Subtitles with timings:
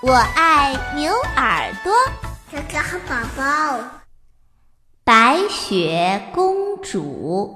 [0.00, 1.92] 我爱牛耳朵。
[2.52, 3.84] 哥哥和宝宝，
[5.02, 7.52] 白雪公主。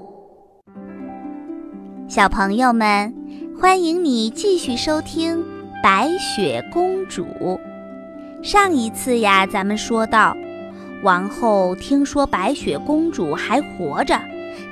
[2.09, 3.15] 小朋友们，
[3.57, 5.37] 欢迎你继续收听
[5.81, 7.25] 《白雪公主》。
[8.43, 10.35] 上一次呀，咱们说到，
[11.01, 14.19] 王后听说白雪公主还活着，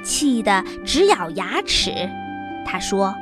[0.04, 2.10] 气得直咬牙齿。
[2.66, 3.16] 她说。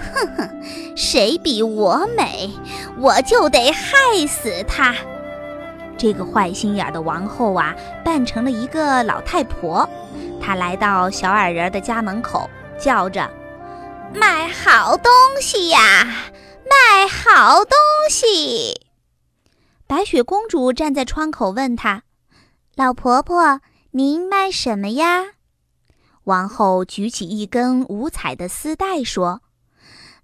[0.00, 0.62] 哼哼，
[0.96, 2.50] 谁比我美，
[2.98, 4.94] 我就得害死他。
[5.96, 9.88] 这个坏心眼的王后啊，扮成了一个老太婆。
[10.40, 12.48] 她来到小矮人的家门口，
[12.78, 13.30] 叫着
[14.14, 15.78] ：“卖好东西呀，
[16.64, 17.76] 卖好东
[18.08, 18.80] 西！”
[19.86, 22.04] 白雪公主站在窗口问她
[22.76, 23.60] ：“老婆婆，
[23.90, 25.32] 您卖什么呀？”
[26.24, 29.42] 王后举起一根五彩的丝带说。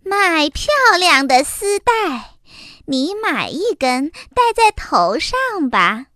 [0.08, 0.68] 卖漂
[1.00, 2.36] 亮的丝带，
[2.84, 6.06] 你买一根戴在头上吧。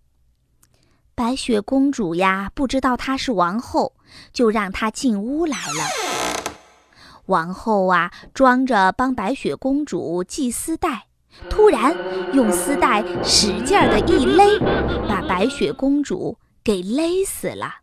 [1.13, 3.91] 白雪公主呀，不知道她是王后，
[4.31, 6.53] 就让她进屋来了。
[7.25, 11.07] 王后啊，装着帮白雪公主系丝带，
[11.49, 11.93] 突然
[12.33, 14.57] 用丝带使劲的一勒，
[15.09, 17.80] 把白雪公主给勒死了。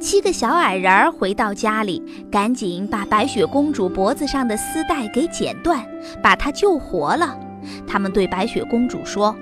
[0.00, 5.86] 七个小矮人儿回到家里，赶紧把白雪公主脖子上的丝带给剪断，
[6.22, 7.38] 把她救活了。
[7.86, 9.36] 他们对白雪公主说：“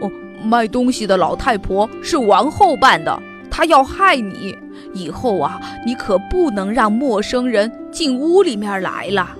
[0.00, 0.10] 哦，
[0.42, 4.56] 卖东西的老太婆是王后扮的，她要害你。
[4.94, 9.36] 以后啊，你可不能让陌生人进屋里面来了。”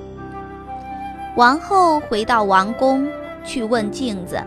[1.34, 3.08] 王后回到王宫，
[3.42, 4.38] 去问镜子：“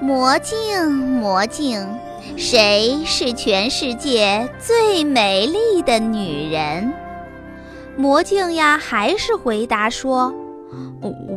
[0.00, 1.86] 魔镜，魔镜。”
[2.36, 6.92] 谁是全世界最美丽的女人？
[7.96, 10.32] 魔镜呀，还是回答说：“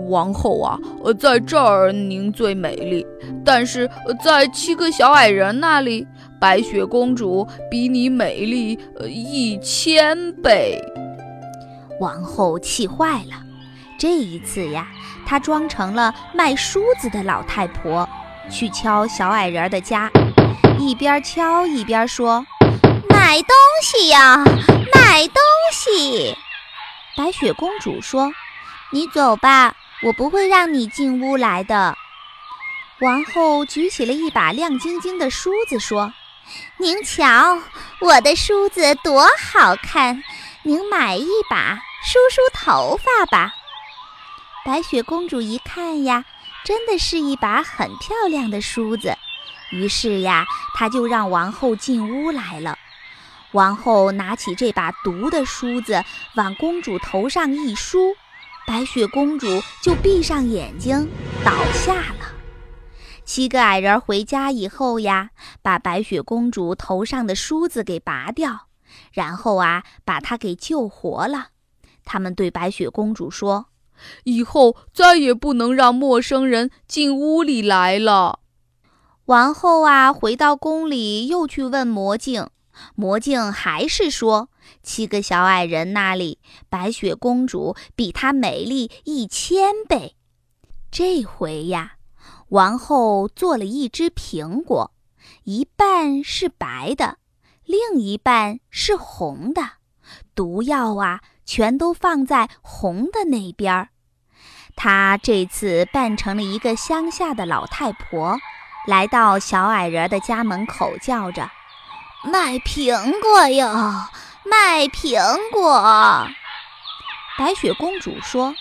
[0.07, 0.79] 王后啊，
[1.19, 3.05] 在这儿您最美丽，
[3.43, 3.89] 但是
[4.23, 6.07] 在七个小矮人那里，
[6.39, 10.81] 白雪公主比你美丽一千倍。”
[11.99, 13.43] 王后气坏了，
[13.97, 14.87] 这一次呀，
[15.25, 18.07] 她装成了卖梳子的老太婆，
[18.49, 20.09] 去敲小矮人的家。
[20.85, 22.45] 一边敲一边说
[23.09, 24.43] ：“买东西呀，
[24.93, 26.35] 买东西！”
[27.15, 28.33] 白雪公主说
[28.91, 31.97] ：“你走吧，我不会让你进屋来的。”
[32.99, 36.13] 王后举起了一把亮晶晶的梳子说
[36.77, 37.59] ：“您瞧，
[38.01, 40.21] 我的梳子多好看，
[40.63, 43.53] 您买一把梳梳头发吧。”
[44.65, 46.25] 白雪公主一看呀，
[46.65, 49.17] 真的是一把很漂亮的梳子。
[49.73, 50.45] 于是呀，
[50.75, 52.77] 他就让王后进屋来了。
[53.53, 56.03] 王后拿起这把毒的梳子，
[56.35, 58.13] 往公主头上一梳，
[58.67, 61.09] 白雪公主就闭上眼睛
[61.43, 62.33] 倒下了。
[63.25, 65.29] 七个矮人回家以后呀，
[65.61, 68.67] 把白雪公主头上的梳子给拔掉，
[69.11, 71.47] 然后啊，把她给救活了。
[72.05, 73.67] 他们对白雪公主说
[74.25, 78.39] ：“以后再也不能让陌生人进屋里来了。”
[79.25, 82.49] 王后啊，回到宫里又去问魔镜，
[82.95, 84.49] 魔镜还是说
[84.81, 90.17] 七个小矮人那里白雪公主比她美丽一千倍。
[90.91, 91.93] 这回呀，
[92.49, 94.91] 王后做了一只苹果，
[95.45, 97.17] 一半是白的，
[97.63, 99.61] 另一半是红的，
[100.35, 103.89] 毒药啊全都放在红的那边儿。
[104.75, 108.37] 她这次扮成了一个乡下的老太婆。
[108.85, 111.49] 来到小矮人的家门口，叫着
[112.29, 114.09] ：“卖苹果哟，
[114.43, 115.19] 卖苹
[115.51, 116.27] 果！”
[117.39, 118.53] 白雪公主说：“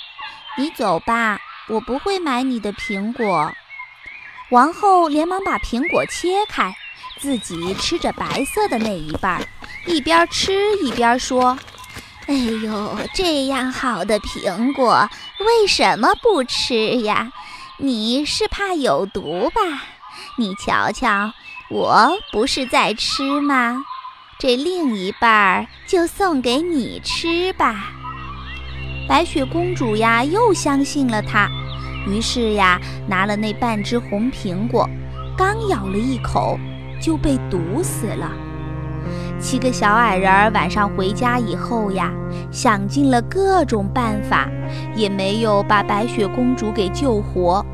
[0.56, 3.52] 你走吧，我不会买你的苹果。”
[4.50, 6.74] 王后连忙把苹果切开，
[7.18, 9.44] 自己吃着白色的那一半，
[9.86, 11.58] 一边吃一边说
[12.28, 15.08] ：“哎呦，这样好的苹果，
[15.40, 17.32] 为什么不吃呀？
[17.78, 19.60] 你是怕有毒吧？”
[20.36, 21.32] 你瞧瞧，
[21.70, 23.84] 我不是在吃吗？
[24.38, 27.92] 这另一半儿就送给你吃吧。
[29.08, 31.48] 白雪公主呀，又相信了他，
[32.06, 34.88] 于是呀，拿了那半只红苹果，
[35.36, 36.58] 刚咬了一口，
[37.00, 38.32] 就被毒死了。
[39.38, 42.12] 七个小矮人晚上回家以后呀，
[42.50, 44.48] 想尽了各种办法，
[44.94, 47.64] 也没有把白雪公主给救活。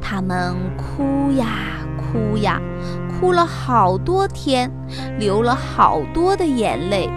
[0.00, 1.71] 他们哭呀。
[2.12, 2.60] 哭呀，
[3.08, 4.70] 哭了好多天，
[5.18, 7.08] 流了好多的眼泪。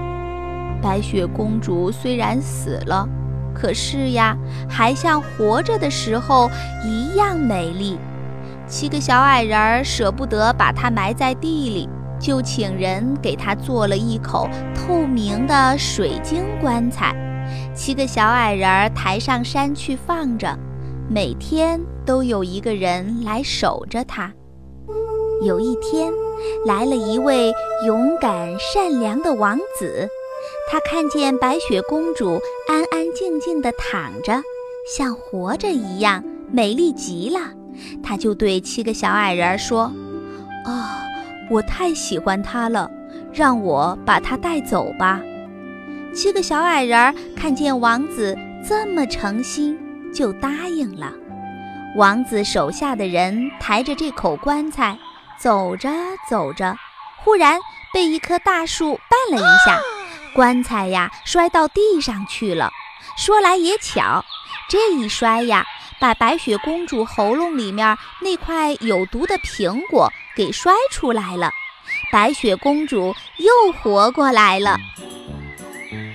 [0.81, 3.06] 白雪公主虽然死了，
[3.53, 4.38] 可是呀，
[4.69, 6.50] 还像活着的时候
[6.86, 8.00] 一样美丽。
[8.68, 11.89] 七个小矮人儿舍不得把它埋在地里，
[12.19, 17.13] 就请人给它做了一口透明的水晶棺材。
[17.75, 20.57] 七个小矮人儿抬上山去放着，
[21.09, 24.31] 每天都有一个人来守着它。
[25.41, 26.11] 有一天，
[26.65, 27.51] 来了一位
[27.85, 30.07] 勇敢善良的王子，
[30.71, 34.41] 他看见白雪公主安安静静地躺着，
[34.87, 37.39] 像活着一样，美丽极了。
[38.01, 39.91] 他就对七个小矮人说
[40.65, 41.03] ：“啊，
[41.51, 42.89] 我太喜欢她了，
[43.33, 45.21] 让我把她带走吧。”
[46.15, 48.35] 七个小矮人看见王子
[48.67, 49.77] 这么诚心，
[50.13, 51.11] 就答应了。
[51.97, 54.97] 王子手下的人抬着这口棺材。
[55.37, 55.89] 走着
[56.29, 56.77] 走着，
[57.23, 57.59] 忽然
[57.93, 59.79] 被一棵大树绊了一下，
[60.33, 62.71] 棺材呀摔到地上去了。
[63.17, 64.23] 说来也巧，
[64.69, 65.65] 这一摔呀，
[65.99, 71.51] 把白雪公主喉咙里面那块有毒的苹果给摔出来了，
[72.11, 74.77] 白雪公主又活过来了。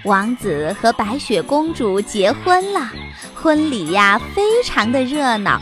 [0.05, 2.91] 王子和白雪公主结婚了，
[3.35, 5.61] 婚礼呀非常的热闹，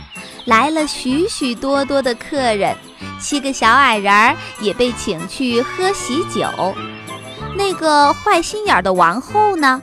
[0.49, 2.75] 来了许许多多的客人。
[3.19, 6.49] 七个小矮人儿也被请去喝喜酒。
[7.55, 9.79] 那个坏心眼的王后呢？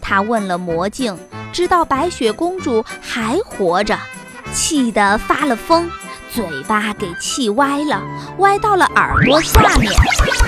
[0.00, 1.16] 她问了魔镜，
[1.52, 3.96] 知道白雪公主还活着，
[4.52, 5.88] 气得发了疯，
[6.34, 8.02] 嘴巴给气歪了，
[8.38, 9.92] 歪到了耳朵下面，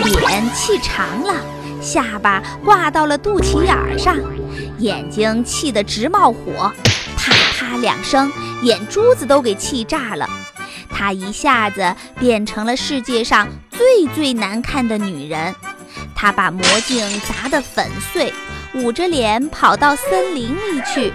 [0.04, 1.32] 脸气长了，
[1.80, 4.16] 下巴挂到了肚脐眼上，
[4.78, 6.72] 眼睛气得直冒火，
[7.24, 8.30] 啪啪两声，
[8.62, 10.28] 眼珠子都给气炸了。
[10.90, 15.54] 她一下子变成了世界上最最难看的女人，
[16.14, 18.32] 她把魔镜砸得粉碎，
[18.74, 21.12] 捂着脸跑到森林里去，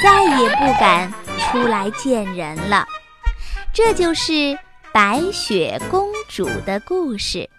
[0.00, 2.86] 再也不敢出来见人了。
[3.74, 4.56] 这就是
[4.92, 7.50] 白雪公主的故事。